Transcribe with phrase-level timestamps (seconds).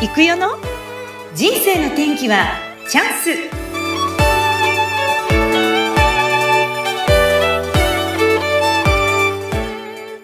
[0.00, 0.50] 行くよの？
[1.34, 2.52] 人生の天気は
[2.88, 3.30] チャンス。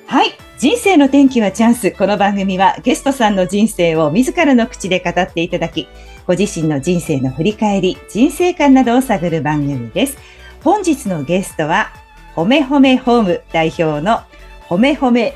[0.06, 0.30] はい。
[0.60, 1.90] 人生の天気はチャンス。
[1.90, 5.88] この番組はゲストさんの人生を自らの口で語っていただき
[6.24, 10.16] ご自身の人生の振り返り人生観などを探る番組です。
[10.62, 11.88] 本日のゲストは
[12.36, 14.20] ほめほめホーム代表の
[14.68, 15.34] ほめほめ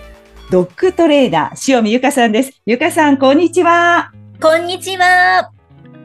[0.52, 2.52] ドッグトレーナー、塩見ゆかさんです。
[2.66, 4.12] ゆかさん、こんにちは。
[4.40, 5.50] こんにちは。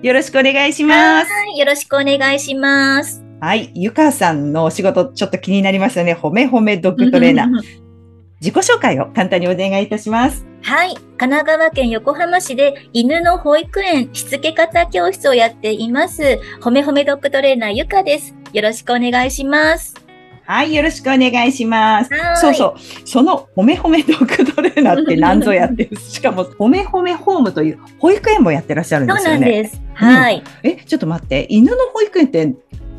[0.02, 1.32] よろしくお願いします。
[1.32, 3.24] はい、よろしくお願いします。
[3.40, 6.16] はい、ゆかさんのお仕事、ちょっと気になりましたね。
[6.16, 7.50] ほめほめドッグトレーナー。
[8.42, 10.48] 自己紹介を簡単にお願いいたします。
[10.64, 10.96] はい。
[10.96, 16.40] 神奈川県横浜市で犬の保育園しつけ方教室をやっています。
[16.60, 18.34] ほめほめドッグトレーナーゆかです。
[18.52, 20.03] よろしくお願いします。
[20.46, 22.14] はい、よろしくお願いします。
[22.14, 23.08] はいそうそう。
[23.08, 25.96] そのほめほめドッグトレーナーって何ぞやってる。
[25.98, 29.40] しかも、ほめほめホームという保育園もやってらっしゃるんでそうすよね。
[29.40, 29.82] なんです。
[29.94, 30.44] はい。
[30.64, 31.48] え、ちょっと待って。
[31.50, 32.54] 犬の保育園って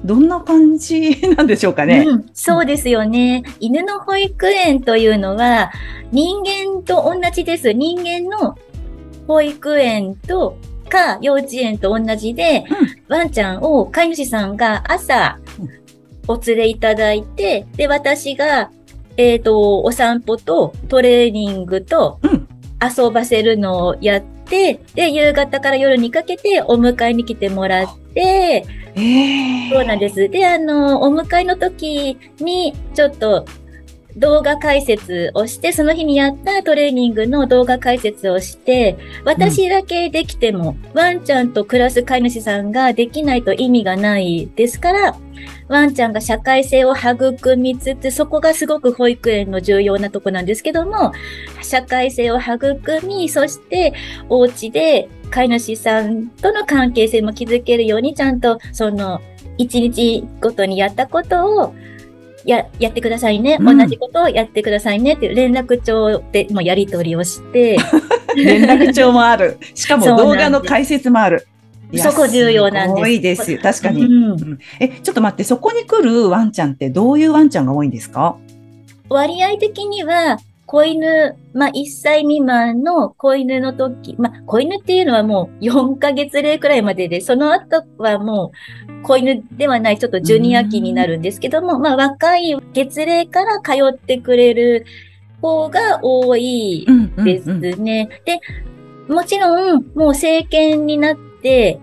[0.05, 2.05] どんな感じなんでしょうかね。
[2.06, 3.42] うん、そうですよね。
[3.61, 5.72] 犬の保育園というのは
[6.12, 7.72] 人間と同じです。
[7.72, 8.56] 人間の
[9.27, 10.56] 保育園と
[10.89, 12.65] か幼稚園と同じで、
[13.09, 15.84] ワンちゃんを飼い主さんが朝うん
[16.28, 18.70] お連れいただいて、で、私が、
[19.17, 22.48] えっ、と、お散歩とトレーニングとうん
[22.84, 30.28] 遊ばせるのをやって、で、夕方から夜にかけてお迎えに来てもらって、えーそうなんです。
[30.28, 33.44] で、あの、お迎えの時に、ちょっと
[34.17, 45.17] 動画解説をして、その日にやったトレーニングの動画解説をして、私だけできても、ワンちゃんと暮らす飼い主さんができないと意味がないですから、
[45.69, 51.12] ワンちゃんが社会性を育みつつ、そこがすごく保育園の重要なとこなんですけども、
[51.62, 53.95] 社会性を育み、そして
[54.28, 59.21] お家で飼い主さんとの関係性も築けるように、ちゃんとその
[59.56, 61.75] 一日ごとにやったことを
[62.44, 67.77] ややってくださいね、うん同じことをやってくださいねっていう連絡帳でもやり取りをして、
[68.37, 69.59] 連絡帳もある。
[69.75, 71.47] しかも動画の解説もある。
[71.97, 73.59] そこ重要なんですすごいですよ。
[73.62, 74.05] 確かに。
[74.05, 78.37] うんうんえ、ちょっと待って、そこに来るワンちゃんってどういうワンちゃんが多いんですか？
[79.09, 88.52] 割合的には、子犬、まあ、1歳未満の子犬の時、まあ、子犬っていうのはもう4ヶ月齢くらいまでで、その後はも
[89.00, 94.86] う子犬ではない、ちょっとジュニア期になるんですけども、まあ、若い月齢から通ってくれる
[95.41, 98.08] 方が多いんですね。
[98.25, 98.41] で、
[99.08, 101.78] もちろん、もう成犬になって、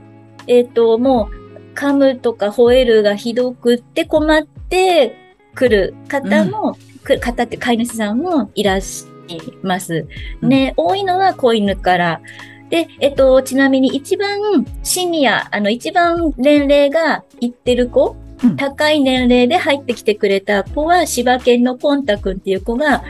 [0.47, 5.15] えっ、と、もう、噛むとか吠えるがひどくって困って
[5.53, 10.07] くる方も、く方って飼い主さんもいらっしゃいます。
[10.41, 12.21] ね、多いのは子犬から。
[12.69, 23.03] で、えっと、ちなみに一番シニア、あの、一番年齢がいってる子、うん高い年齢で入ってきてくれた子は、柴犬のコンタ君っていう子が、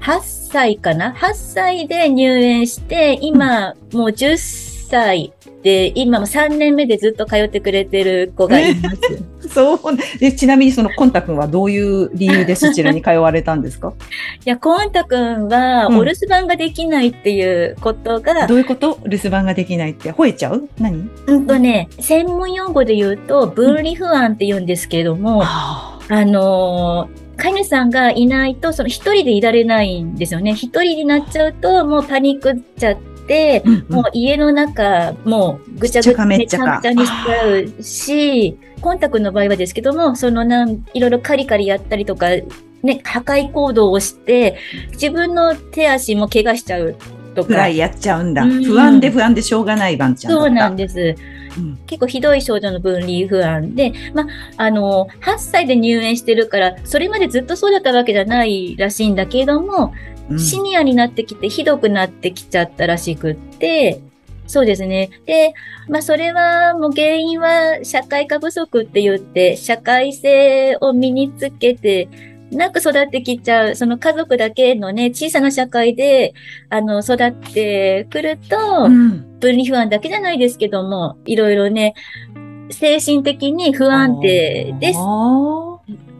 [0.00, 4.36] 8歳かな ?8 歳で入園して、今、もう10
[4.90, 5.41] 歳で、
[5.94, 8.96] 今も3年目でずっと通ってくれてる子がいます。
[9.52, 9.78] そう。
[10.18, 13.92] で、ちなみにそのコンタ君はどういう理由で そちらに通われたんですか？
[14.44, 18.98] いや、コンタ君は、うんお留守番ができないっていうことが、どういうこと？
[19.06, 20.12] 留守番ができないって。
[20.12, 20.68] 吠えちゃう？
[20.80, 21.08] 何？
[21.26, 30.52] うんとね、専門用語で言うと、分離不安って言うんですけれども、ああのー飼い主さんがいないと、その一人でいられないんですよね。
[30.54, 32.96] 一人になっちゃうと、もうパニックっちゃっ
[33.32, 42.28] て、もう家の中、もうぐちゃぐちゃめっちゃちゃにしちゃうし、コンタクトの場合はですけども、そのなん、いろいろカリカリやったりとか、
[42.82, 44.56] ね、破壊行動をして、
[44.92, 46.94] 自分の手足も怪我しちゃう
[47.34, 47.48] とか。
[47.48, 48.42] くらいやっちゃうんだ。
[48.42, 50.32] うん不安で不安でしょうがないワンちゃん。
[50.32, 51.14] そうなんです。
[51.56, 54.26] うん結構ひどい症状の分離不安で、まあ、
[54.56, 59.92] あの、8歳で入園してるから、それまでずっとそうだったわけじゃないらしいんだけれども、
[60.30, 64.00] うんシニアになってきてひどくなってきちゃったらしくって、
[64.46, 65.10] そうですね。
[65.26, 65.54] で、
[65.88, 72.08] まあそれはもう原因は社会科不足って言って、社会性を身につけて、
[72.52, 76.34] なく育ってきちゃう、その家族だけのね、小さな社会で、
[76.68, 79.38] あの、育ってくると、うん。
[79.40, 81.94] 分離不安だけじゃないですけども、いろいろね、
[82.70, 85.72] 精神的に不安定であー。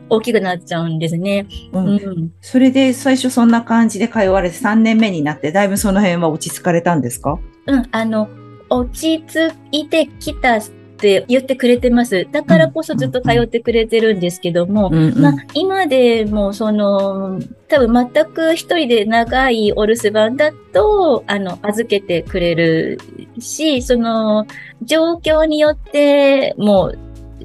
[0.08, 1.46] 大きくなっちゃうんですね。
[1.72, 1.94] ううん。
[1.96, 2.32] ん。
[2.40, 7.38] それで最初そんな感じで通われて3年目になってだいぶその辺は落ち着かれたんですか？
[7.66, 8.28] うん、あの、
[8.68, 10.60] 落ち着いてきた
[11.02, 12.28] って言ってくれてます。
[12.30, 23.00] だからこそずっと通ってくれてるんですけども、うんうんまあ、今でも、その、多分全く一人で長いお留守番だと、あの、預けてくれる
[23.40, 24.46] し、その、
[24.82, 26.92] 状況によっても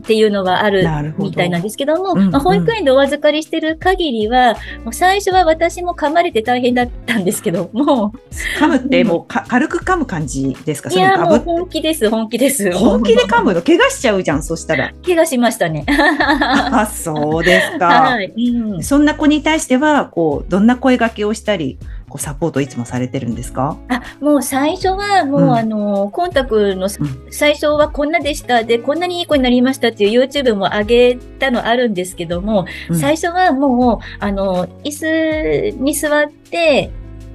[0.07, 0.87] っていうのはある
[1.17, 4.53] みたいなんですけども、どまあ、保育園でお預かりしてる限りは、
[4.85, 8.13] もう最初は私も噛まれて大変だったんですけども。
[8.57, 10.89] 噛むってもうか軽く噛む感じですか？
[10.89, 12.71] いや、もう本気です、本気です。
[12.71, 13.61] 本気で噛むの？
[13.61, 14.93] 怪我しちゃうじゃん、そしたら。
[15.05, 15.85] 怪我しましたね。
[15.89, 17.87] あ、そうですか。
[18.15, 18.83] はい、うん。
[18.83, 21.77] そんな子に対しては、こう、どんな声掛けをしたり、
[22.17, 23.77] こうサポートいつもされてるんですか？
[23.89, 26.89] あもう最初はもう、うん、あのコンタクトの、
[27.29, 28.63] 最初はこんなでした。
[28.63, 36.91] でこんなにいい子になりましたっていう YouTube も上げたのあるんですけども、うん、最初はもうあの椅子に座って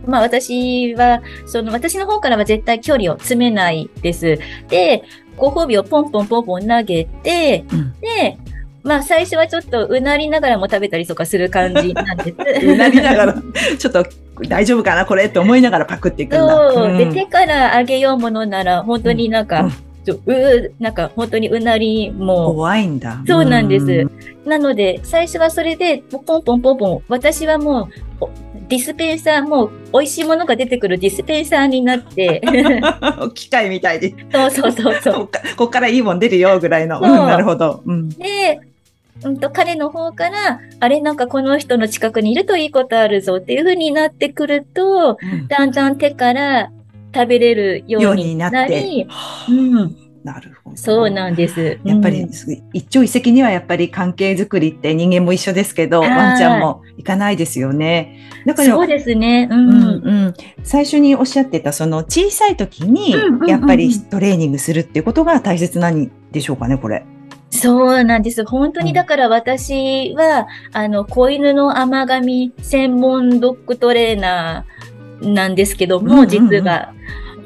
[0.06, 4.38] まあ私は、その私の方からは絶対距離を詰めないです。
[4.68, 5.04] で、
[5.36, 8.36] ご褒美をポンポンポンポン投げて、うん、で、
[8.82, 12.34] まあ最初はちょっとうなりながらも食べたりとかする感じなんです。
[12.66, 13.42] うなりながら、
[13.78, 14.04] ちょっと
[14.48, 16.72] 大丈夫かなこれって思いながらパクっていくんだ。
[16.72, 16.96] そう。
[16.96, 19.72] で、手からあげようものなら、本当になんか、うん
[20.10, 22.52] う、なんか本当にうなりも。
[22.54, 23.22] 怖いんだ。
[23.26, 24.06] そうなんです。
[24.44, 27.88] なので、最初はそれで、ポンポンポンポン、私はも
[28.20, 28.26] う、
[28.68, 32.40] ディスペンサー、もう美味しいものが出てくるディスペンサーになって。
[33.34, 34.14] 機械みたいで。
[34.32, 35.14] そうそうそうそう。
[35.14, 36.98] ここからいいもん出るよぐらいの。
[37.00, 37.82] うん、なるほど。
[37.84, 38.60] うん、で、
[39.24, 46.70] うんと、彼の方から、あれなんかこの人の近くにいるといいことあるぞっていうふうになってくると、うん、だんだん手から
[47.14, 49.06] 食べれるようになり、
[49.48, 50.76] うん、なるほど。
[50.76, 51.78] そうなんです。
[51.84, 52.26] やっぱり、
[52.72, 58.30] 一朝一夕にはやっぱり関係づくりって人間も一緒ですけど、ワンちゃんもいかないですよね。
[58.46, 59.48] だから、そうですね。
[59.50, 60.34] うん、うん、うん。
[60.62, 63.14] 最初におっしゃってた、その小さい時に、
[63.46, 67.04] やっぱりトレーニングするっていうことが大切なんでしょうかね、これ。
[67.62, 68.44] そうなんです。
[68.44, 76.92] 本当にだから私は、うん、あの、子犬の甘噛み専門ドッグトレーナーなんですけども、実は。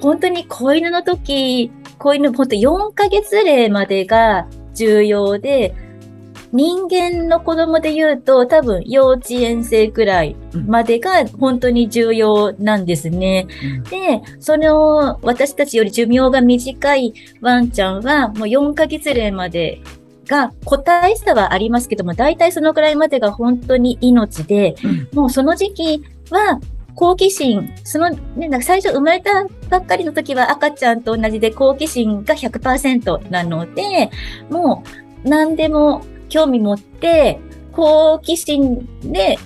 [0.00, 5.74] 本当に子犬の時、子犬、本当4ヶ月例までが重要で、
[6.52, 10.36] 人間の子供で言うと多分幼稚園生くらい
[10.66, 13.46] までが本当に重要なんですね。
[13.62, 19.82] うん、で、その私たちより寿命が短いワンちゃんはもう4ヶ月例まで
[20.28, 26.60] が個体差はありますけども、大体そのくらいまでが本当に命で、うん、もうその時期は
[26.94, 34.10] 好奇心、その、ね、なんか最初生まれたばっかりの時は赤ちゃんと同じで好奇心が100%なので、
[34.50, 34.82] も
[35.24, 37.38] う何でも興味持って、
[37.72, 39.38] 好奇心で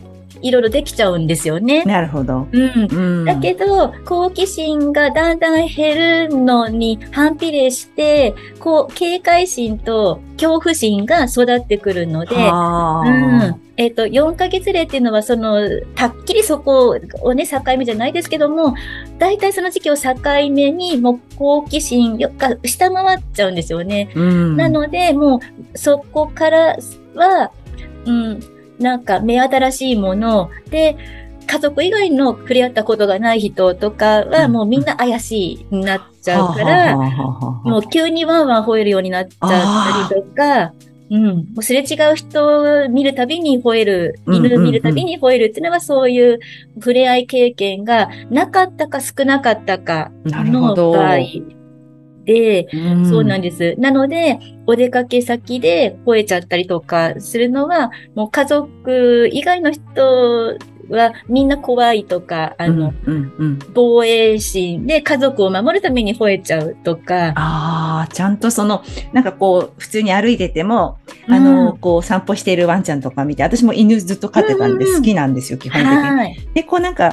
[0.43, 1.85] いろいろできちゃうんですよね。
[1.85, 2.49] なるほど。
[2.51, 2.89] うん。
[2.91, 13.61] うん、だけど、好奇心がだんだん減るのに反比例して、こう、警戒心と恐怖心が育ってくるので、うん。
[13.77, 18.75] えっ、ー、と、4ヶ月例っていうのは、その、はっきりそこをね、境目じゃないですけども、
[19.19, 22.29] 大体その時期を境目に、もう好奇心が
[22.63, 24.11] 下回っちゃうんですよね。
[24.15, 25.41] うん、なので、も
[25.73, 26.77] う、そこから
[27.15, 27.53] は、
[28.05, 28.41] うん、
[28.81, 30.97] なんか目新しいもので、
[31.47, 40.73] 家族以外の触れ合ったことがない人とかはもうみんな怪しいになっちゃうから、もう急にワンワン吠えるようになっちゃったりとか、
[41.11, 41.25] うん。
[41.25, 46.39] もうすれ違う人を見るたびに吠える、犬見るたびに吠えるっていうのはそういう
[46.77, 51.17] 触れ合い経験がなかったか少なかったかの場合
[52.31, 53.75] で、うん、そうなんです。
[53.79, 60.57] なので、お出かけ先で吠えちゃったりとかするのは、もう家族以外の人
[60.91, 67.33] はみんな怖いとか、あの、うんうんうん、防衛心で家族を守るために吠えちゃうとか。
[67.35, 76.55] ああ、ちゃんとその、なんかこう、普通に歩いてても、あの、こう散歩しているワンちゃんとか見て、私も犬ずっと飼ってたんで好きなんですよ、基本的に。
[76.55, 77.13] で、こうなんか、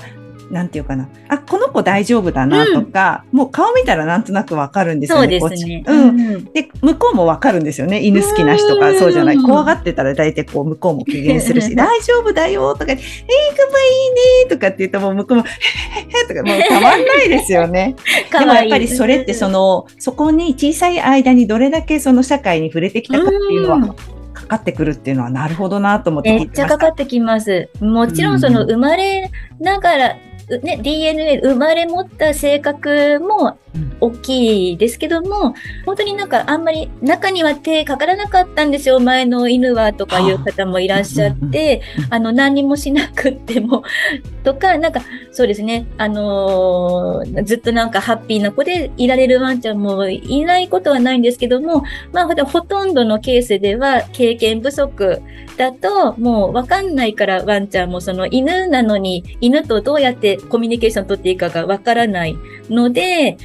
[0.51, 1.09] なんていうかな。
[1.27, 5.39] あ、この子大丈夫だなとか、うん、もう顔見たらなんとなくわかるんですよね。
[5.39, 5.83] そうですね。
[5.85, 6.45] うん。
[6.53, 8.01] で、向こうもわかるんですよね。
[8.01, 9.37] 犬好きな人が、そうじゃない。
[9.37, 17.95] 怖がってたら大体こう、向こうも機嫌するし、大丈夫だよとか、えー、かわいいねとかって言っても、向こうも、へへへとか、もうたまんないですよ ね。
[18.31, 23.95] でもやっぱりそれってその、そこに小さい間にどれだけその社会に触れてきたかっていうのは、
[24.33, 27.69] かかってくるっていうのはなるほどなと思ってめっちゃかかってきます。
[27.79, 30.15] もちろんその生まれながら、
[30.49, 33.57] ね、DNA 生まれ持った性格も
[33.99, 43.83] 大きいですけども、本当になんかあんまり中には手かからなかったんですよ、前の犬はとかいう方もいらっしゃって、あ の、何もしなくっても。
[44.43, 45.01] とか、なんか
[45.31, 55.21] そうですね、あのー、ずっとなんかハッピーな子でいられるワンちゃんもいないことはないんですけども、まあ、ほとんどのケースでは経験不足
[55.57, 62.37] だと、もうわかんないからワンちゃんもその犬なのに、犬とどうやってコミュニケーション取っていいかがわからない
[62.69, 63.37] ので、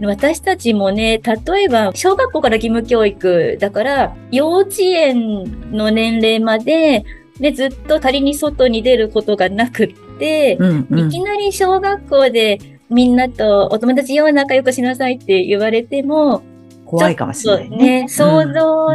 [0.00, 7.04] 私たちもね、例えば、小学校から義務教育だから、幼稚園の年齢まで、
[7.40, 12.58] で、ずっと仮に外に出ることがなくって、うんうん、いきなり小学校で
[12.90, 16.42] みんなとお友達よう仲良くしなさいって言われても、
[16.84, 17.76] 怖いかもしれないね。
[18.02, 18.88] ね想像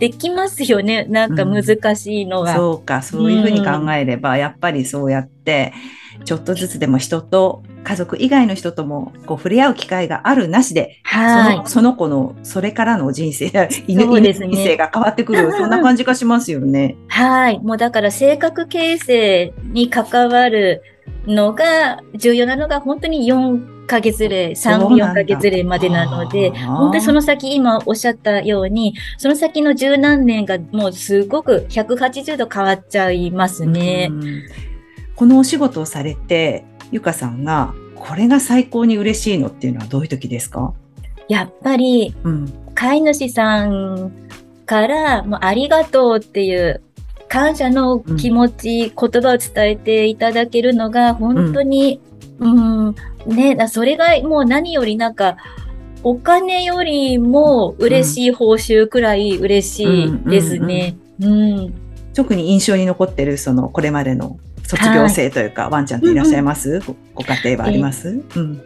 [0.00, 5.74] できますよね、うん、なんか難しいのが、うん、そうか、そういうふうに考えれば、やっぱりそうやって、
[6.24, 13.46] ちょっとずつでも人と家族以外の人ともこう触れ合う機会があるなしで、はい、そのその子のそれからの人生、
[13.86, 16.96] 犬、ね、人生が変わってくる、 そんな感じがしますよね。
[17.08, 17.58] はい。
[17.60, 20.82] もうだから性格形成に関わる
[21.26, 34.12] のが、重要なのが本当に4ヶ月例、3、4ヶ月例までなので、本当にその先、今おっしゃったように、その先の十何年がもうすごく180度変わっちゃいますね。
[35.16, 40.72] このお仕事をされて、ゆかさんが、これが最高に嬉しいのっていうのはどういう時ですか？
[41.28, 44.12] やっぱり、うん、飼い主さん
[44.66, 46.80] からもうありがとうっていう
[47.28, 52.00] 感謝の気持ち、うん、言葉を伝えていただけるのが本当に、
[52.38, 52.94] うん、うん
[53.26, 55.36] ね、それがもう何よりなんか、
[56.02, 60.96] お金よりも嬉しい報酬くらい嬉しいですね。
[61.20, 61.74] うん。
[62.14, 64.38] 特に印象に残ってる、その、これまでの
[64.70, 68.62] 卒業生というか、はい、ワンちゃんっていらっしゃいます、うん、ご家庭はあります、うん、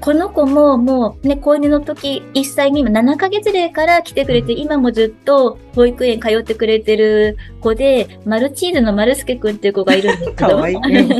[0.00, 10.48] この子ももうね、子犬の時、1歳未満、7ヶ月齢から来てくれて、今もずっと保育園通ってくれてる子で、マルチーズの丸助くんっていう子がいるんですけど。
[10.48, 10.76] かわいい。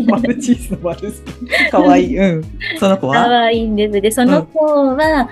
[0.07, 1.71] マルチーズの丸助。
[1.71, 2.19] かわいい。
[2.19, 2.45] うん。
[2.79, 4.01] その子はかわいいんです。
[4.01, 4.65] で、その子
[4.97, 5.29] は、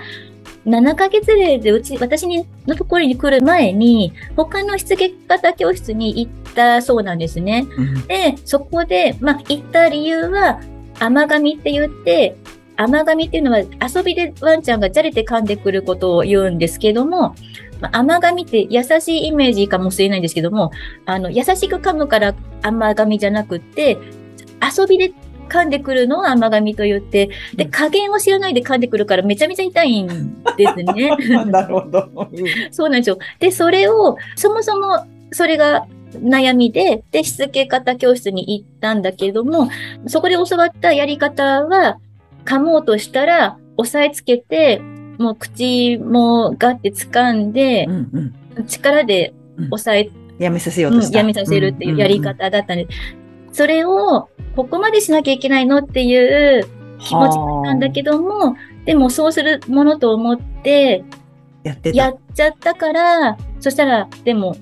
[0.65, 7.67] 7ヶ月齢でうち、私のところに来る前に、他のしつけ方教室に行ったそうなんですね。
[7.77, 10.59] うん、で、そこで、まあ、行った理由は、
[10.99, 12.35] 甘噛みって言って、
[12.77, 17.35] 甘噛みっていうのは遊びでワンちゃんがじゃれて噛んでくることを言うんですけども、
[17.79, 20.71] まあ、甘噛みって優しいイメージかもしれないんですけども、
[21.05, 23.97] あの、優しく噛むから甘噛みじゃなくって、
[24.61, 25.13] 遊びで
[25.49, 31.15] 噛んでくるのを甘噛みと言って、で、加減を知らないで噛んでくるからめちゃめちゃ痛いんですね。
[31.47, 32.09] なるほど。
[32.71, 33.17] そうなんですよ。
[33.39, 39.69] で、それを、そもそもそれが悩みで、で、しつけ方教室に行ったんだけども、
[40.07, 41.97] そこで教わったやり方は、
[42.45, 44.79] 噛もうとしたら、押さえつけて、
[45.17, 49.33] もう口もガッて掴んで、うんうん、力で
[49.71, 52.87] 押さえ、うん、やめさせようとした、うん、やめさせるっていうやり方だったんで、
[53.51, 56.65] それを、ここまでしなきゃいけないのっていう
[56.99, 61.03] 気持ちなんだけども、でもそうするものと思って、
[61.63, 64.55] やってやっちゃったから、そしたら、でも、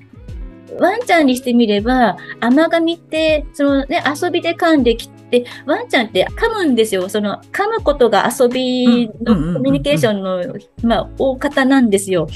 [0.78, 7.08] ワンちゃんにしてみれば、甘噛みって、そのね、遊びで噛んできで、ワンちゃんって噛むんですよ。
[7.08, 12.28] その、噛むことが遊びのコミュニケーションの、まあ、大方なんですよ。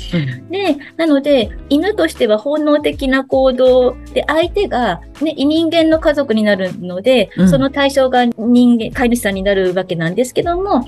[0.50, 10.84] で、なので、犬としては本能的な行動で、相手が、ね、人間の家族になるので、その対象が人間、飼い主さんになるわけなんですけども、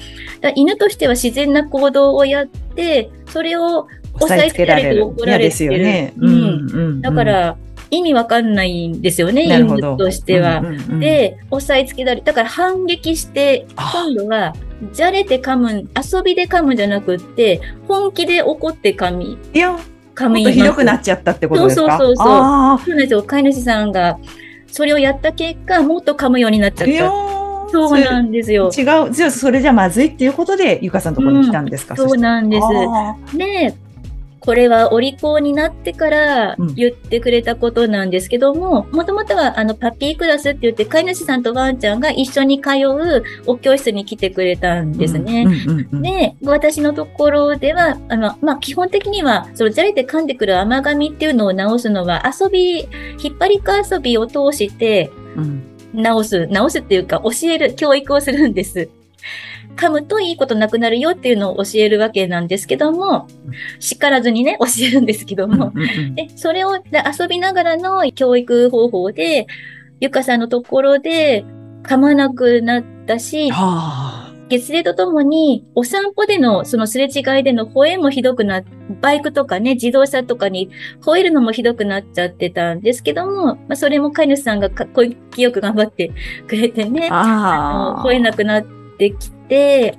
[0.56, 5.78] 犬としては自然な行動をやって、それを押さえつけられて怒られてる。
[5.78, 7.00] ね、うん。
[7.00, 7.56] だから、
[7.90, 10.60] 意味わかんないんですよね、犬としては。
[10.60, 14.54] うんうんうん、で、押さえつけたり、だから反撃して、今度は、
[14.92, 19.36] じゃれて噛む、遊びで噛むじゃなくって、本気で怒って噛み。
[19.52, 19.76] いや、
[20.14, 21.98] 噛みひどくなっちゃったってことですか？
[21.98, 22.26] そうそうそうそう。
[22.26, 23.22] そうなんですよ。
[23.22, 24.18] 飼い主さんが、
[24.68, 27.30] それをやった結果、もっと噛むようになっちゃった。
[27.72, 28.70] そうなんですよ。
[28.76, 33.36] 違う、じゃあそれじゃまずいっていうことで、ゆかさんのところに来たんですか、うん、そうなんです。
[33.36, 33.74] で、
[34.40, 45.46] これはお利口になってから言ってくれたことなんですけども、もともとはあのパピークラスって言って飼い主さんとワンちゃんが一緒に通うお教室に来てくれたんですね。
[45.92, 52.80] で、私のところでは、あの、まあ、基本的には、そのじゃれて噛んでくる甘噛みっていうのを直すのは遊び、
[53.22, 55.10] 引っ張りか遊びを通して
[55.92, 58.88] 直す、直すっていうか教える、教育をするんです。
[59.80, 63.26] 噛むといいことなくなるよっていうのを教えるわけなんですけども、
[63.78, 65.72] 叱らずにね、教えるんですけども、
[66.14, 69.46] でそれを遊びながらの教育方法で、
[70.00, 71.46] ゆかさんのところで
[71.82, 73.50] 噛まなくなったし、
[74.50, 78.62] 月齢とともに、お散歩での、そのすれ違いでの吠えもひどくな、
[79.00, 80.70] バイクとかね、自動車とかに
[81.02, 86.10] 吠えるのもひどくなっちゃってたんですけども、まあ、それも飼い主さんがかっこよく頑張って
[86.48, 88.66] くれてね、あの吠えなくなっ
[88.98, 89.39] てきて、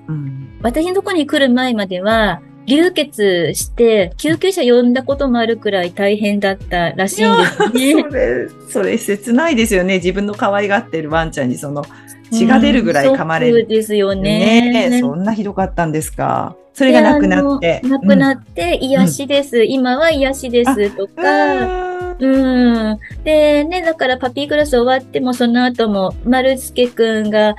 [0.08, 8.04] うん、私のとこに来る前までは、流血して救急車呼んだこともあるくらい大変だったらしいんですね。
[8.04, 9.96] それ、それ切ないですよね。
[9.96, 11.84] 自分の可愛がってるワンちゃんにその
[12.32, 13.58] 血が出るぐらい噛まれる。
[13.58, 14.72] ショックですよね。
[14.72, 16.56] ねえそんなひどかったんですか？
[16.74, 17.82] それがなくなって。
[17.84, 23.00] なくなって、癒しです、今は癒しですとうんか、うん。
[23.24, 27.56] で、ね、だからパピークラス終わっても、その後も、丸助くんが、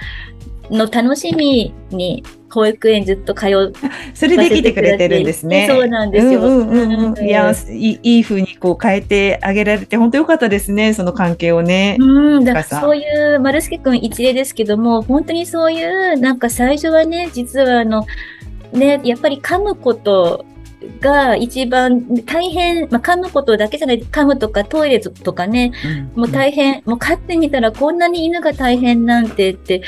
[0.72, 3.72] の楽しみに、保育園ずっと通う。
[4.14, 5.66] それできてくれてるんですね。
[5.70, 6.40] そうなんですよ。
[6.40, 7.26] うんうんうんうん。
[7.26, 11.96] いや、ういいいい風にこう変えてあげられて、本当良かったですね、その関係をね。
[12.40, 13.02] ん、だかさそうい
[13.34, 18.06] う、丸助くん一例ですけども、本当にそういう、なんか最初はね、実はあの、
[18.72, 20.44] ね、やっぱり噛むこと
[21.00, 25.72] が一番大変、まあ、噛むことだけじゃない、噛むとかトイレとかね、
[26.14, 29.82] もう大変、もう飼ってみたらこんなに犬が大変なんてって、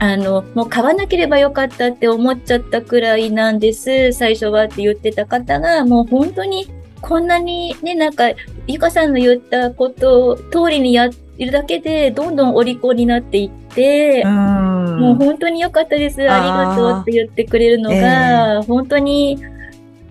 [0.00, 6.68] あの、もう飼わなければよかったって思っちゃったくらいなんです、最初はって言ってた方が、もう本当に
[7.00, 8.30] こんなにね、なんか、
[8.66, 15.00] ゆかさんの言ったこと通りにやってるだけで、どんどんお利口になっていって、うん。
[15.00, 19.38] もう本当に良かったです、ありがとうって言ってくれるのが、本当に、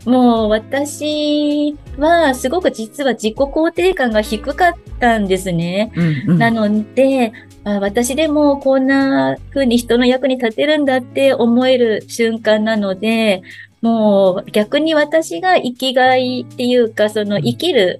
[0.05, 5.91] もう私はすごく実は自己肯定感が低かったんですね。
[5.95, 6.37] うんうん。
[6.37, 7.33] なので、
[7.67, 13.41] あ私でもこんな風に人の役に立てるんだって思える瞬間なので、
[13.81, 17.99] もう逆に私が生きがいっていうか、その生きる、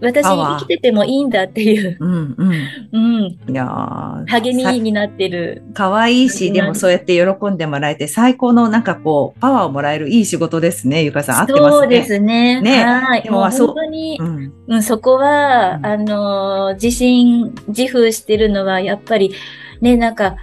[0.00, 2.52] 私生きててもいいんだっていう、うんうん。
[2.92, 5.62] うん、いやー励みさになってる。
[5.74, 11.40] 可愛いし、でもそうやって喜んでもらえて、最高のなんかこう、パワーをもらえるいい仕事ですね、ゆかさん。
[11.40, 11.70] 合ってますね。
[11.70, 12.60] そうですね。
[12.60, 13.22] ねはい。
[13.22, 14.52] でもそう本当に、うん。
[14.68, 19.34] うん、そこは、うんあのー、自信、自負してるのは、やっぱり、
[19.80, 20.36] ね、なんか、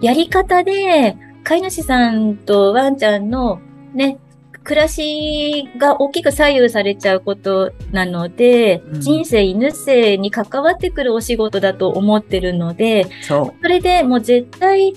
[0.00, 3.60] やり方で、飼い主さんとワンちゃんの、
[3.94, 4.18] ね、
[4.66, 14.94] 暮らしが大きく左右されちゃうことなので、うん人生、犬生に関わってくるお仕事だと思ってるので、そそれでもう絶対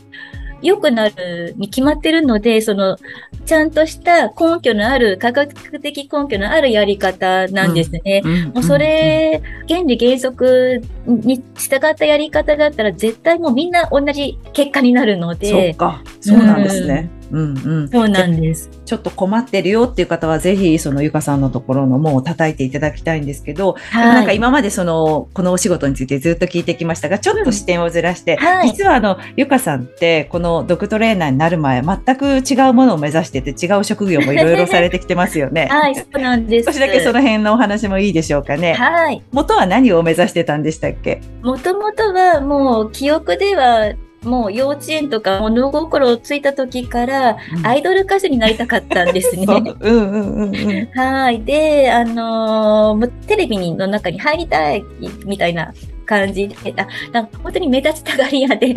[0.64, 2.98] 良くなるに決まってるので、その、
[3.46, 8.22] ちゃんとした根拠のある、科学的根拠のあるやり方なんですね。
[8.26, 8.28] う。
[8.28, 16.02] うんもうそ、れ、原理原則に従ったやり方だったら絶対もうみんな同じ結果になるのそうで、か。
[16.20, 17.19] そうなんですね。
[17.32, 17.90] うんうん。
[17.90, 18.70] そうなんです。
[18.86, 24.36] ちょっと困ってるよっていう方は、ぜひ、そのゆかさんのところの門を叩いていただきたいんですけど、でもなんかはい。
[24.36, 35.68] 今までその、このお仕事についてずっと聞いてきましたが、ちょっと視点をずらして、はい実はあの、ゆかさんって、このドッグトレーナーになる前、全く違うものを目指してて、違う職業もいろいろされてきてますよね。
[35.70, 36.68] はい、そうなんです。
[36.68, 38.74] 少しだけその辺のお話もいいでしょうかね。
[38.74, 39.24] はい。
[39.32, 41.22] 元は何を目指してたんでしたっけ？
[41.42, 49.46] もともとはもう記憶では、もう幼稚園とか物心をついた時からアイドル歌手になりたかったんですね。
[49.48, 50.90] そううんうんうんうん。
[50.94, 51.42] はい。
[51.44, 54.84] で、あのーもうテレビの中に入りたい
[55.26, 55.74] みたいな
[56.06, 58.74] 感じで、あなんか本当に目立ちたがり屋で、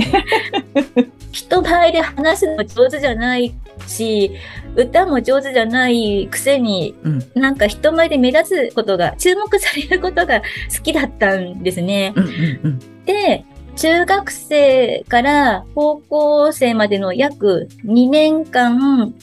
[1.32, 3.52] 人前で話すのも上手じゃない
[3.86, 4.30] し、
[4.76, 12.12] 歌も上手じゃないくせに、うんなんか人前で目立つことが、注目されることが好きだったんですね。
[12.14, 12.28] うんう
[12.68, 13.44] んで、
[13.76, 19.14] 中学生から高校生までの約2年間、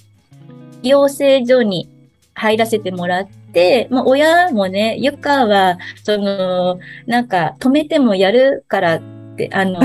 [0.81, 1.89] 養成所に
[2.33, 9.01] 入らせてもらって、まあ、親もね、ゆかは、その、なんか、止めてもやるからっ
[9.35, 9.79] て、あの、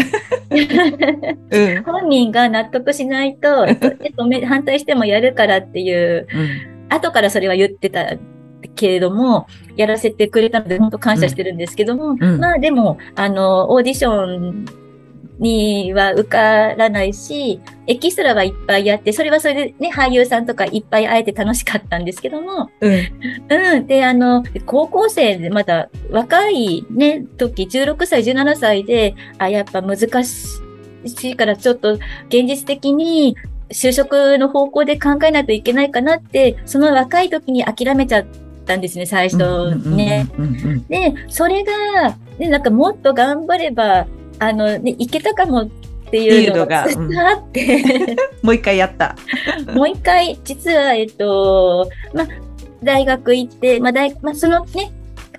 [1.51, 1.83] うん。
[1.85, 3.67] 本人が納得しないと、
[4.17, 6.95] 止め、反対してもやるからっていう、うん。
[6.95, 8.17] 後からそれは言ってた
[8.75, 9.47] けれども、
[9.77, 12.39] やらせてくれたので、本当感謝してるんですけども、うん。
[12.39, 14.65] まあでも、あの、オーディション
[15.39, 22.93] には受からないし、エキストラはいっぱいやって、それはそれでね、俳優さんとかいっぱい会えて楽しかったんですけども、うん。
[23.51, 23.87] うん。
[23.87, 30.61] で、あの、高校生でまだ若いね、時、16歳、17歳で、あ、やっぱ難し
[31.25, 31.95] いからちょっと
[32.29, 33.37] 現実的に
[33.71, 38.25] 就職の方向で考えないといけないかなって、その若い時に諦めちゃっ
[38.65, 40.27] たんですね、最初ね。
[40.89, 44.07] で、それが、ね、なんかもっと頑張れば、
[44.39, 45.69] あの、ね、いけたかもっ
[46.11, 46.89] ていうのがっ
[47.53, 49.17] ていうん もう一回やった。
[49.73, 52.29] もう一回、実は、えっと、まあ、
[52.83, 54.93] 大学行って、まあ、大、まあ、そのね、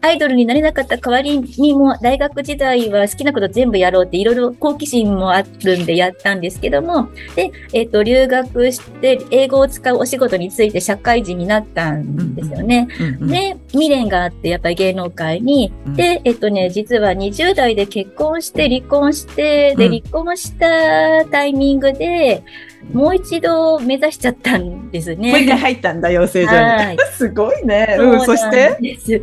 [0.05, 12.87] アイドルになれなかった代わりにも、大学時代は好きなこと全部やろうって、いろいろ好奇心もあるんでやったんですけども、で、えっと、留学して、英語を使うお仕事について社会人になったんですよね。
[12.99, 13.27] うんうん。
[13.29, 15.73] で、未練があって、やっぱり芸能界に。
[15.87, 15.95] うん。
[15.95, 19.91] で、えっとね、実は20代で結婚して、離婚して、で、うん。
[20.01, 22.43] 離婚したタイミングで、
[22.93, 25.31] もう一度目指しちゃったんですね。
[25.31, 26.95] もう一回入ったんだ、養成所はい。
[26.95, 26.97] に。
[27.13, 27.97] すごいね。
[27.99, 29.21] うん、そしそうなてんですで、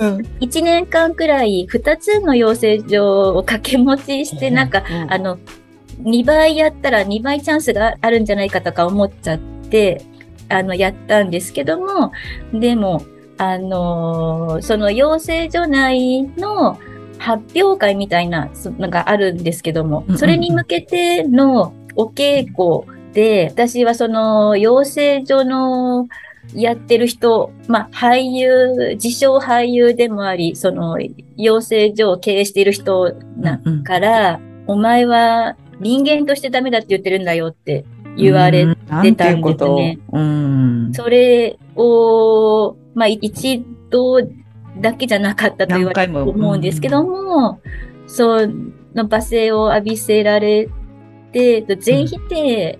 [0.00, 0.16] うん。
[0.40, 5.38] 1年間くらい2つの養成所を掛け持ちして、なんか、あの、
[6.02, 10.02] 2倍やったら2倍チャンスがあるんじゃないかとか思っちゃって、
[10.48, 12.12] あの、やったんですけども、
[12.52, 13.02] でも、
[13.36, 16.78] あのー、その養成所内の
[17.18, 26.08] 発表会みたいなのがあるんですけども、それに向けてのお稽古で、私はその養成所の
[26.52, 30.98] やってる人、まあ、俳優、自称俳優でもあり、その
[31.36, 37.84] 養成所を経営している人だから、うんうん、お前は人間としてダメだって言ってるんだよって
[38.16, 38.76] 言われて
[39.12, 39.98] たんですね。
[40.12, 44.20] うん、それを、まあ、一度
[44.80, 47.60] だけじゃなかったと言われると思うんですけども、
[48.02, 48.46] うん、そ
[48.94, 50.68] の罵声を浴びせられ
[51.34, 52.78] て、全否定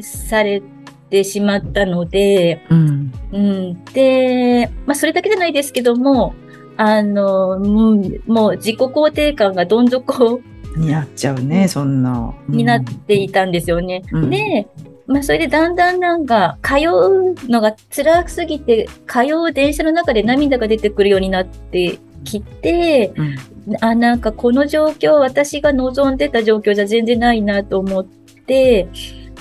[0.00, 0.62] され
[1.10, 6.34] てしまったので、うん、うん、で、まあ、それだけじゃないですけども、
[6.76, 10.40] あの、もう自己肯定感がどん底
[10.76, 12.34] になっちゃうね、そんな。
[12.48, 14.02] になっていたんですよね。
[14.12, 14.66] うん、で、
[15.06, 23.36] まあ、それでだんだんなんか、通うのが辛すぎて、通う電車の中で涙が出てくるようになってきて、うん、
[23.80, 28.88] あ、なんかこの状況、私が望んでた状況じゃ全然ないなと思って、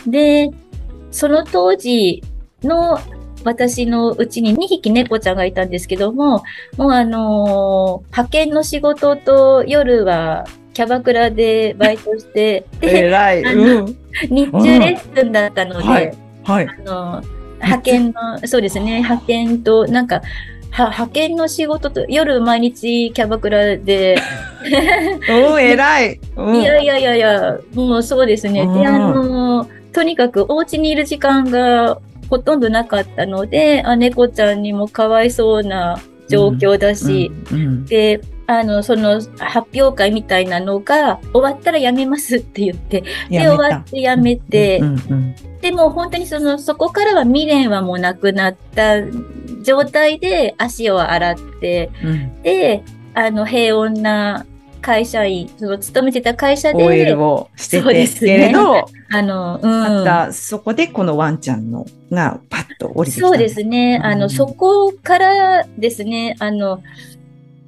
[0.08, 0.52] で、
[1.12, 2.24] その当時
[2.64, 3.00] の
[3.44, 6.44] 私のうちに2匹猫ちゃんがいたんですけども、
[6.78, 13.98] もうあのー、派遣の仕事と夜はキャバクラでバイトして、偉い、うん、
[14.30, 17.24] 日中レッスンだったので、はい、はい、あの
[17.62, 20.22] 派遣の、そうですね、派遣と、なんか、は
[20.72, 24.18] 派遣の仕事と夜毎日キャバクラで。
[25.54, 28.66] お偉い、うん、いやいやいやいや、もうそうですね。
[28.68, 48.96] で、あの、とにかくお家にいる時間がほとんどなかったので、あ猫ちゃんにもかわいそうな状況だし、うんうんうん、で、あの、その発表会みたいなのが終わったらやめますって言って、で、終わってやめて、うんうんうん、でも本当にその、そこからは未練はもうなくなった
[49.62, 54.46] 状態で足を洗って、うん、で、あの、平穏な
[54.82, 56.84] 会社員、その勤めてた会社で。
[56.84, 59.72] OL をしてて、すけれど、 あの、うん。
[59.72, 63.28] また、そこでこのワンちゃんのがパッと降りてきた。
[63.28, 64.00] そうですね。
[64.04, 66.82] あの、そこからですね、あの、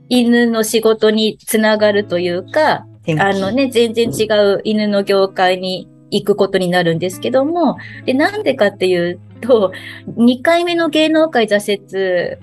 [0.09, 2.85] 犬の仕事につながるというか、
[3.19, 9.71] あのね、全然違う犬の業界に行くことになるんですけども、で、なんでかっていうと、
[10.07, 12.37] 2回目の芸能界挫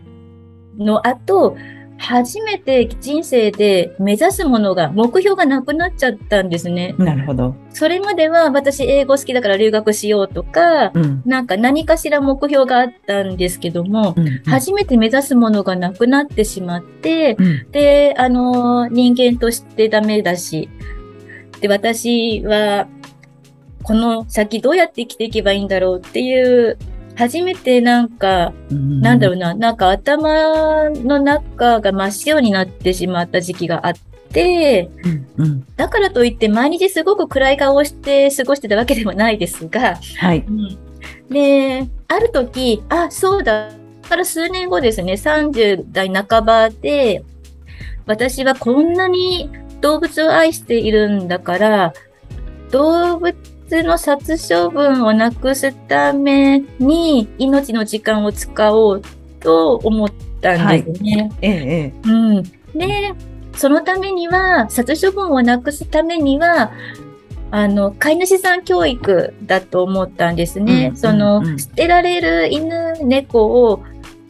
[0.77, 1.57] 折の後、
[2.01, 6.95] 初めて人生で目指すものが、目標がなくなっちゃったんですね。
[6.99, 7.55] なるほど。
[7.71, 20.71] それまでは私英語好きだから留学しようとか、うん、なんか何かしら目標があったんですけども、うんうん、初めて目指すものがなくなってしまって、うん、で、あの、人間としてダメだし、
[21.61, 22.89] で、私は、
[23.83, 26.79] この先どうやって生きていけばいいんだろうっていう
[27.21, 33.93] 初めてなんか、うん、なんだろうな、なんか頭の中が真っ白になってしまった時期があっ
[34.33, 34.89] て、
[35.37, 40.47] うんうん、だからといって毎日すごく暗い顔をして過ごしてたわけでもないですが、はい。
[40.49, 40.79] うん、
[41.29, 43.71] で、ある時、あ、そうだ、
[44.09, 47.23] から数年後ですね、30代半ばで、
[48.07, 49.51] 私はこんなに
[49.83, 51.93] 動物を愛しているんだから、
[52.71, 53.37] 動物
[53.83, 59.03] の殺処分をなくすために命の時間を使おう
[59.41, 61.23] と思ったんですね。
[61.23, 62.43] はい、ええ、うん。
[62.75, 63.15] で、
[63.57, 66.73] そのためには、殺処分をなくすためには、
[67.51, 70.91] あの、飼い主さん教育だと思ったんですね。
[70.93, 73.83] うん、その、捨てられる犬、猫を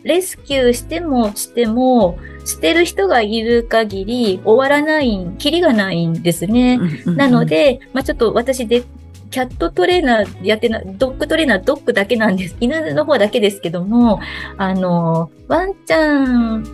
[0.03, 6.81] レスキューしてもしても、捨てる人がいる限り終わらない、キリがないんですね。
[7.05, 8.83] なので、まあ、ちょっと私で
[9.31, 12.57] キャットトレーナーやってな、ドッグトレーナー、ドッグだけなんです。
[12.61, 14.21] 犬の方だけですけども、
[14.57, 16.64] あの、ワンちゃん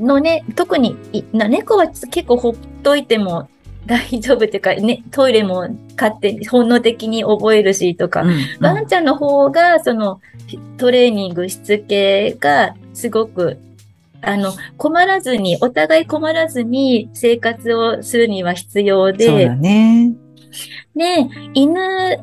[0.00, 0.96] のね、特に、
[1.32, 3.48] な猫は結構ほっといても
[3.86, 10.20] 大丈夫っていうか、ね、トイレも勝手に本能的に覚えるしとか、うんうん、ワンちゃんの方が、その、
[10.78, 13.58] トレーニング、しつけがすごく
[14.26, 20.14] あの、困らずに、お互い困らずに生活をするには必要で、そうだね。
[20.96, 22.22] で、犬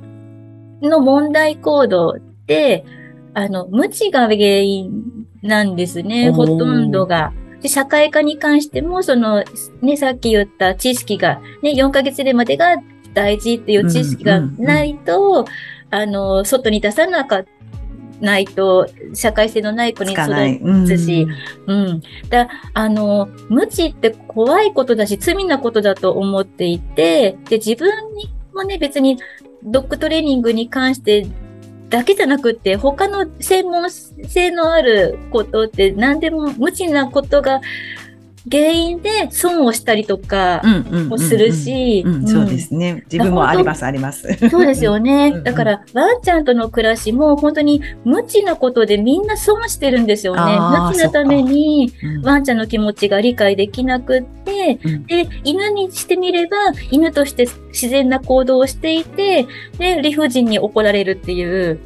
[0.82, 2.86] の問題行動って、
[3.34, 4.92] あの、無知が原因
[5.42, 7.34] なんですね、ほとんどが。
[7.62, 9.44] で社会科に関しても、その、
[9.82, 12.78] ね、さっき言った知識が、ね、4ヶ月でまでが
[13.14, 15.46] 大事っていう知識がないと、
[15.92, 17.61] あの、外に出さなかった。
[18.22, 21.28] ないと社会性のない子に育つし、
[21.68, 22.02] うん、うん。
[22.30, 29.18] だあの、無知って怖いことだし、罪なことだと思っていて、で、自分にもね、別に
[29.64, 31.28] ドッグトレーニングに関して
[31.90, 37.60] だけじゃなくって、他の専門性のあることって何でも無知なことが
[38.50, 40.62] 原因で損をしたりとか
[41.10, 43.04] もするし、そうですね。
[43.12, 44.28] 自分もあります、あります。
[44.50, 45.32] そうですよね。
[45.42, 50.42] だから、ワンちゃんとの暮らしも本当に無知なことでみんな損してるんですよね。
[50.88, 56.58] 無知のために、ワンちゃんの気持ちが理解できなくって、うん、で、犬にしてみれば、
[56.90, 59.46] 犬として自然な行動をしていて、
[59.78, 61.80] で、理不尽に怒られるっていう。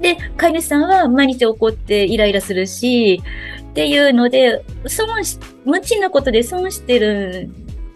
[0.00, 3.22] で、飼い主さんは毎日怒ってイライラするし、
[3.76, 7.50] っていうので、損し、無知なことで損してる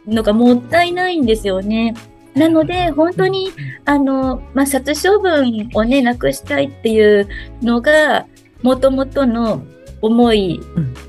[0.07, 1.95] のがもったいないんですよね。
[2.35, 3.51] なので、本当に、
[3.87, 7.27] あの、まあ、殺処分をね、なくしたいっていう
[7.62, 8.27] のが、
[8.61, 9.62] もともとの
[10.03, 10.61] 思い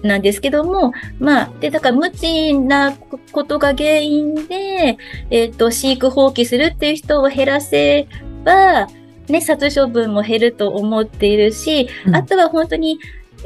[0.03, 4.97] なんですけども、うん、まあ、で、だから無知なことが原因で、
[5.31, 8.07] えっ、ー、と、飼育放棄するっていう人を減らせ
[8.45, 8.87] ば、
[9.27, 12.99] ね、殺処分も減ると思っているし、うん、あとは本当に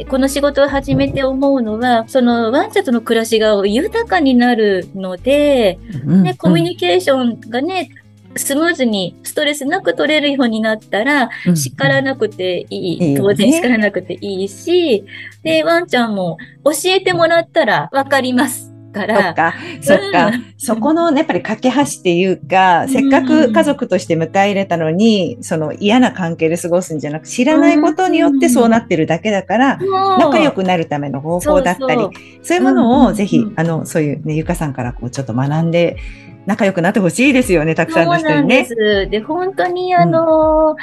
[0.03, 7.89] この仕事を始めて思うのは、そのワンちゃんとの暮らしが豊かになるので、ね、コミュニケーションがね、
[8.35, 13.15] スムーズにストレスなく取れるようになったら、叱らなくていい。
[13.15, 15.05] 当然叱らなくていいし、
[15.43, 18.74] で、ワンちゃんも教えてもらったらわかります。
[18.95, 19.15] から。
[19.23, 29.79] そっか、そっか、うん、そこの、ね、やっぱり架け橋っていうか、せっかく家族として迎え入れたのに、その嫌な関係で過ごすんじゃなく、知らないことによってそうなってるだけだから、
[30.19, 32.07] 仲良くなるための方法だったり、
[32.41, 35.97] そういうものをぜひ、あの、そういうね、ゆかさんからこうちょっと学んで、
[36.45, 38.65] 仲良くなってほしいですよね、たくさんの人にね。
[38.65, 39.09] そうなんです。
[39.09, 40.75] で、本当にあの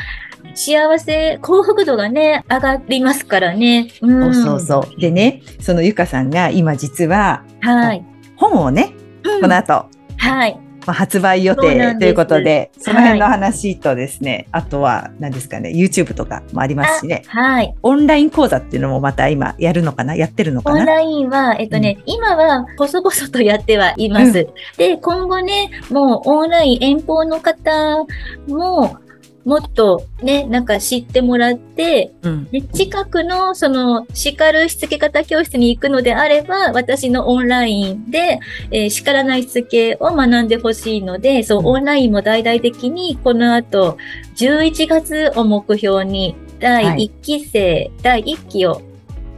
[0.44, 3.88] ー、幸せ、幸福度がね、上がりますからね。
[4.00, 5.00] うん、そうそうそう。
[5.00, 8.04] でね、そのゆかさんが今実は、はい。
[8.36, 8.92] 本をね、
[9.24, 10.58] うん、この後、はい。
[10.86, 17.22] まあ、発売予定ということで、その辺の話とですね、はい、あとは何ですかね、YouTube とかもありますしね。
[17.26, 17.74] はい。
[17.82, 20.14] オンライン講座っていうのもまた今やるのかな？
[20.14, 20.80] やってるのかな？
[20.80, 24.24] オンラインは、えっとね、うん、今は細々とやってはいます。
[24.24, 24.32] うん、
[24.76, 28.04] で、今後ね、もうオンライン遠方の方
[28.48, 28.96] も、
[29.44, 38.38] もっとね、なんか知ってもらって、うん、近くのその叱るしつけ方教室に行くのであれば、私のオンラインで、
[38.70, 43.98] えー、叱らないしつけを学んでほしいので、そう、オンラインも大々的にこの後、
[44.36, 48.80] 11月を目標に、第1期生、はい、第1期を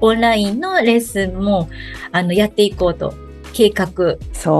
[0.03, 1.71] オンラインのレッスンも、
[2.13, 3.15] あの、やっていこうと
[3.55, 4.17] 計画、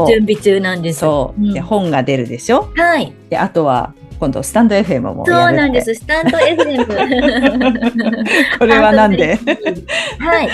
[0.07, 1.01] 準備中なんです。
[1.01, 1.43] そう。
[1.43, 2.71] うん、で、本が出るでしょ？
[2.77, 3.13] はい。
[3.29, 5.95] で、あとは、今度スタンド FM もそうなんです。
[5.95, 6.87] スタンド FM。
[8.59, 9.39] これはなんで？
[10.19, 10.49] はい。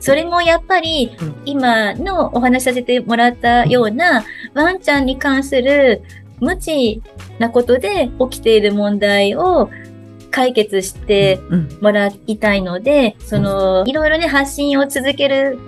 [0.00, 1.10] それもやっぱり、
[1.44, 6.02] 今のお話しさせてもらったような、ワンちゃんに関する
[6.40, 7.02] 無知
[7.38, 9.70] なことで起きている問題を
[10.30, 11.40] 解決して
[11.80, 15.58] もらいたいので、その、いろいろね、発信を続ける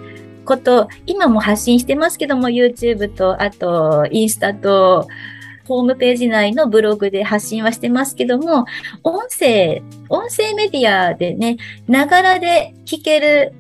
[0.45, 5.09] こと、今も発信してますけども、YouTube と、あと、インスタと、
[5.70, 8.66] ホームページ内のブログで発信はしてますけども、
[9.04, 13.54] 音声、音声メディアでね、ながらで聞ける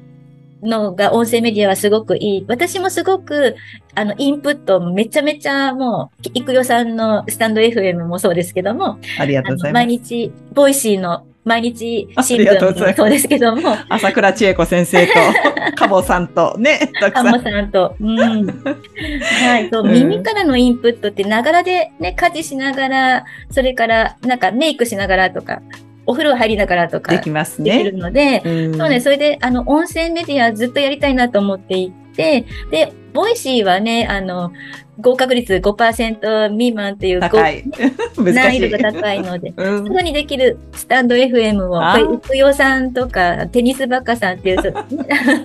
[0.60, 2.44] のが音声メディアはすごくいい。
[2.48, 3.54] 私もすごく、
[3.94, 9.84] あの、インプットめちゃめちゃもう、いくよさんのスタンド FM もそうですけども、ありがとうございます。
[9.84, 13.76] 毎日、ボイシーの毎日新聞もそうですけども。
[13.88, 15.12] 朝倉千恵子先生と、
[15.74, 17.96] カボさんとね、カボさんと。
[17.98, 18.18] うん。
[18.46, 19.68] はい。
[19.72, 25.62] そう、耳からのインプットってながらでね、家事しながら、それからなんかメイクしながらとか、
[26.10, 27.12] お風呂入りながらとか。
[27.12, 27.78] できますね。
[27.78, 34.52] できるので、そうね、それで、あの、音声メディアずっとやりたいなと思っていて、で、ボイシーはね、あの、
[35.00, 37.64] 合格率5%未満っていう高い
[38.18, 44.84] 難易度が高いので、うん、すぐにできるスタンド FM を、うくよさんとか、テニスバカさんっていう、 あ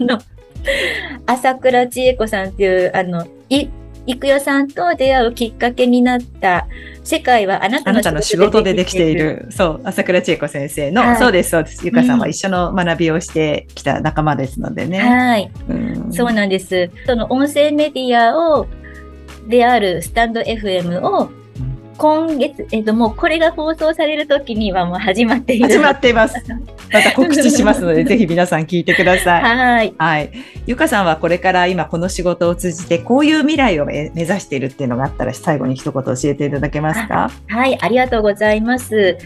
[0.03, 0.19] の、
[1.27, 3.67] 朝倉千恵子さんっていう、あの、い、
[4.07, 6.67] いくよさんと出会うきっかけになった
[7.03, 9.47] 世界はあなたの仕事でできている。
[9.49, 11.85] そう、朝倉千恵子先生の、はい、そうです、そうです。
[11.85, 14.99] ゆかさんは一緒の学びをしてきた仲間ですのでね。
[14.99, 16.13] はい、うん。
[16.13, 16.89] そうなんです。
[17.05, 18.67] その音声メディアを
[19.47, 21.29] であるスタンド FM を
[21.97, 25.69] 今月、えっ、と、もうこれが放送される時にはもう始まっている。
[25.69, 26.35] 始まっています。
[26.91, 29.43] また告知しますので、 ぜひ皆さん聞いてください。
[29.43, 29.93] はい。
[29.97, 30.29] はい。
[30.65, 37.31] ゆかさんはこれから今この仕事を通じて、こういう未来を目指しているっていうのがあったら、最後に一言教えていただけますか？
[37.47, 39.17] はい、ありがとうございます。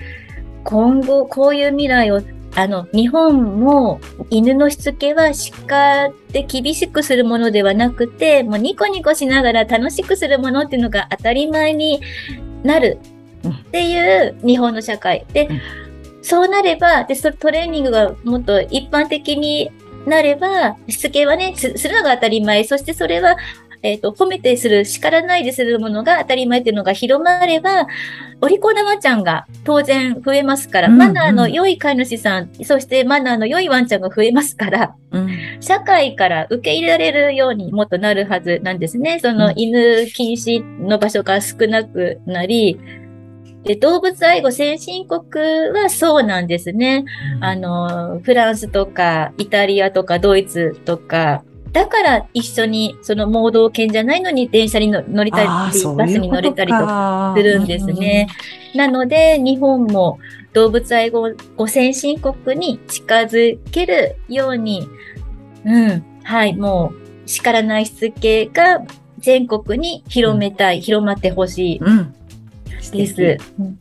[0.63, 2.21] 今後、こういう未来を
[2.55, 5.31] あの、日本も犬のしつけは
[5.67, 12.01] 鹿で厳しくするものではなくて、もうニコニコしながら楽しくするものっていうのが当たり前に
[12.63, 12.99] なる
[13.47, 15.25] っていう日本の社会。
[15.33, 15.61] で、うん
[16.21, 19.71] そうなれば、で、そトレーニングがもっと一般的に
[20.05, 22.63] なれば、しつけはね、すするのが当たり前。
[22.63, 23.37] そしてそれは、
[23.81, 27.87] えっ、と、褒めてする、叱らないでするものが当たり前っていうのが広まれば、
[28.41, 35.29] お利口なワンちゃんが当然増えますから、うんマナーの良い飼い主さん、そしてマナーの良いワンちゃんが増えますから、うん。
[35.61, 39.19] 社会から受け入れられるようにもっとなるはずなんですね。
[39.19, 42.79] そのうん犬禁止の場所が少なくなり、
[43.63, 45.21] で動物愛護先進国
[45.73, 47.05] はそうなんですね。
[47.41, 55.83] あの、フランスとか、イタリアとか、ドイツとか、だから一緒に、その盲導犬じゃないのに電車に乗乗りたり、バス
[56.17, 58.27] に乗れたりとかかするんですね。
[58.75, 60.19] なので、日本も
[60.53, 64.87] 動物愛護ご先進国に近づけるように、
[65.65, 68.81] うん、はい、もう、叱らないしつけが
[69.19, 72.13] 全国に広めたい、広まってほしいうん。
[72.91, 73.37] です。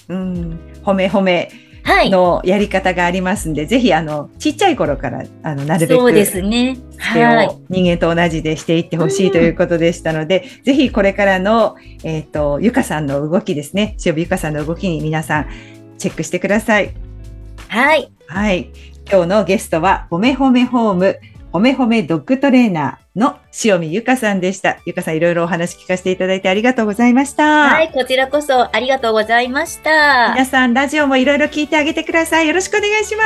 [0.09, 0.59] うん。
[0.83, 1.68] 褒め褒めはい。
[2.11, 6.01] のやり方がありますんで、ぜひ、あの、ちっちゃい頃から、あの、なるべく。
[6.01, 6.77] そうですね。
[6.99, 7.47] はい。
[7.47, 13.97] を人間と同じでしていってほしいということでしたので、ぜひこれからの、えっ、と、ゆかさんの動きですね。
[14.05, 15.47] 塩見ゆかさんの動きに皆さん
[15.99, 16.95] チェックしてください。
[17.69, 18.11] はい。
[18.27, 18.71] はい。
[19.11, 21.19] 今日のゲストは、ほめほめホーム、
[21.51, 24.79] ほめほめドッグトレーナーの塩見ゆかさんでした。
[24.85, 27.71] ゆかさん、いろいろお話聞かせていただいてありがとうございました。
[27.71, 27.91] はい。
[27.91, 30.33] こちらこそありがとうございました。
[30.35, 32.49] 皆さん、ラジオもいろいろ聞いてあげてください。
[32.49, 33.23] よろしくお願いしま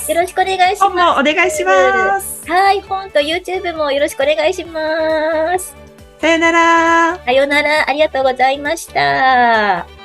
[0.00, 0.10] す。
[0.10, 2.42] よろしくお願いし本まもお願いします。
[2.42, 2.50] す。
[2.50, 2.80] はい。
[2.80, 5.74] 本と YouTube もよろしくお願いします。
[6.20, 7.16] さよなら。
[7.24, 7.88] さようなら。
[7.88, 9.97] ありがとうございました。